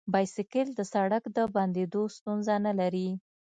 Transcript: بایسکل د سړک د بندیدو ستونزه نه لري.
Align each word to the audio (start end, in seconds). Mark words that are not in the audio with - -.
بایسکل 0.13 0.67
د 0.75 0.81
سړک 0.93 1.23
د 1.35 1.37
بندیدو 1.55 2.03
ستونزه 2.15 2.55
نه 2.65 2.73
لري. 2.79 3.09